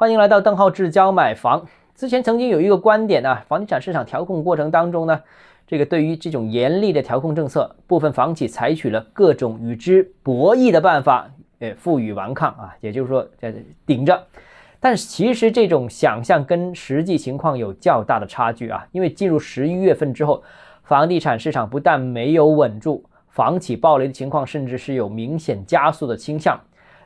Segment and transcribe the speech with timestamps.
[0.00, 1.66] 欢迎来到邓浩志教买房。
[1.94, 5.20] 之前曾经有一个观点啊，房地产市场调控过程当中呢，
[5.66, 13.54] 这个对于这种严厉的调控政策，部分房企采取了各种与之博弈的办法，呃，负隅顽抗啊，也就是说在
[13.84, 14.26] 顶着。
[14.80, 20.42] 但是其实这种想象跟实际情况有较大的差距啊，因为进入十一月份之后，
[20.82, 26.58] 房地产市场不但没有稳住，房企暴雷的情况甚至是有明显加速的倾向。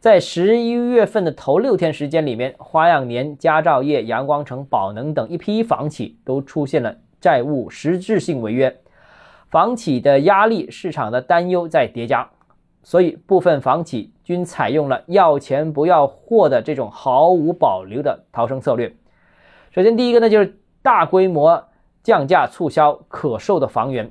[0.00, 8.74] 在十一月份的头六天时间里面，花样年、佳兆业、阳光城、宝能等一批房企都出现了债务实质性违约，
[9.50, 12.26] 房企的压力、市场的担忧在叠加。
[12.82, 18.90] 所以，部分房企均采用了要钱不要货的这种毫无保留的逃生策略。
[19.70, 21.62] 首先，第一个呢，就是大规模
[22.02, 24.10] 降价促销可售的房源。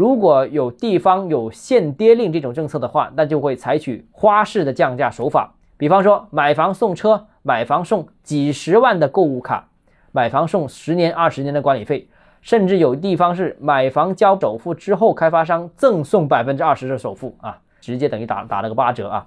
[0.00, 5.52] 如果有地方有限跌令这种政策的话，那就会采取花式的降价手法。
[5.76, 9.68] 比方说，买房送车，买房送几十万的购物卡，
[10.10, 12.08] 买房送十年、二十年的管理费，
[12.40, 17.58] 甚至有地方是买房交首付之后，开发商赠送百分之二十的首付啊。
[17.82, 19.26] 直接等于打打了个八折啊！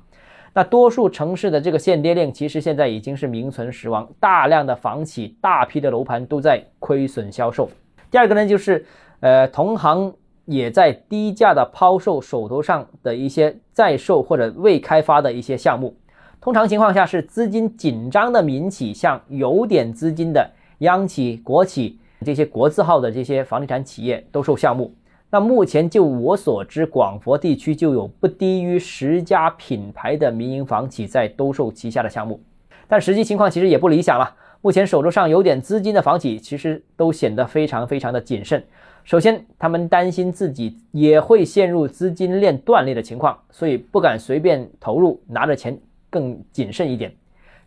[0.56, 7.70] 那多数城市的这个限跌令，其实现在已经是名存实亡，大量的房企、大批的楼盘都在亏损销售。
[8.10, 8.84] 第二个呢，就是
[9.20, 10.12] 呃，同行
[10.46, 15.96] 也在低价的抛售手头上的一些在售或者未开发的一些项目。
[16.42, 24.94] 通常情况下是资金紧张的民企，向有点资金的央企、国企这些国字号的这些房地产企业兜售项目。
[25.30, 32.40] 那目前就我所知，广佛地区就有不低于十家品牌的民营房企在兜售旗下的项目，
[32.88, 34.36] 但实际情况其实也不理想了。
[34.64, 38.64] 目前手头上有点资金的房企，其实都显得非常非常的谨慎。
[39.04, 45.78] 首先，他们担心自己也会陷入资金链断裂的情况，所以不敢随便投入，拿着钱
[46.10, 47.14] 更谨慎一点。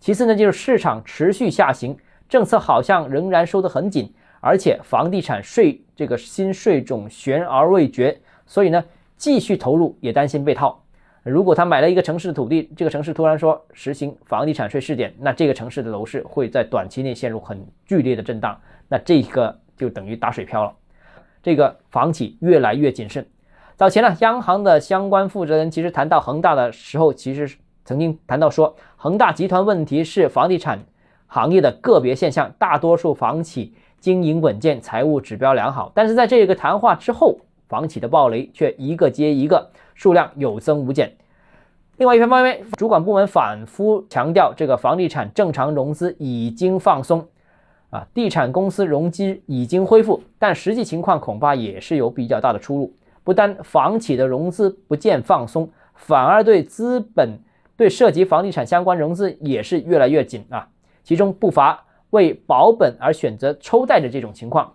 [0.01, 1.95] 其次呢，就是市场持续下行，
[2.31, 4.11] 政策好像仍然收得很紧。
[4.41, 8.83] 而且房地产税这个新税种悬而未决，所以呢，
[9.19, 10.83] 继续投入也担心被套。
[11.28, 18.56] 如果他买了一个城市的土地，这个城市突然说实行房地产税试点，那这个城市的楼市会在短期内陷入很剧烈的震荡，
[18.88, 20.72] 那这个就等于打水漂了。
[21.42, 23.26] 这个房企越来越谨慎。
[23.75, 30.78] 早前呢，央行的相关负责人其实谈到恒大的时候，其实曾经谈到说，恒大集团问题是房地产
[31.26, 33.75] 行业的个别现象，大多数房企。
[33.98, 41.16] 经营稳健，财务指标良好，但是在这个谈话之后，房企的暴雷却一个接一个，数量有增无减。
[41.97, 47.26] 另外一方面，主管部门反复强调，这个房地产正常融资已经放松，
[47.91, 52.94] 啊，地产公司融资已经恢复，但实际情况恐怕也是有比较大的出入。
[53.25, 57.38] 不单房企的融资不见放松，反而对资本
[57.76, 60.69] 对涉及房地产相关融资也是越来越紧啊，
[61.03, 61.82] 其中不乏。
[62.10, 64.75] 为保本而选择抽贷的这种情况，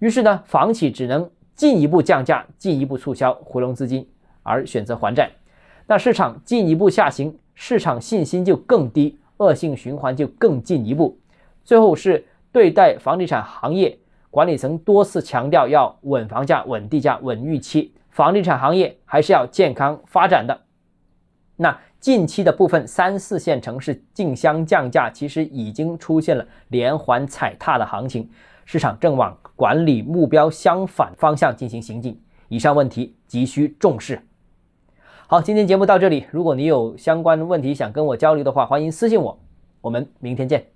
[0.00, 4.08] 于是呢，房企只能进一步降价、进一步促销回笼资金，
[4.42, 5.30] 而选择还债。
[5.86, 11.18] 那市场进一步下行，市场信心就更低，恶性循环就更进一步。
[11.64, 13.98] 最后是对待房地产行业，
[14.30, 20.60] 管理层多次强调要稳房价、稳地价、稳预期，房地产行业还是要健康发展的。
[21.56, 21.78] 那。
[22.02, 28.28] 近期的部分三四线城市竞相降价，其实已经出现了连环踩踏的行情，
[28.64, 32.20] 市场正往管理目标相反方向进行行进。
[32.48, 34.22] 以上问题急需重视。
[35.26, 39.38] 好，今天节目到这里，如果你有相关问题想跟我交流的话，欢迎私信我。
[39.80, 40.71] 我们明天见。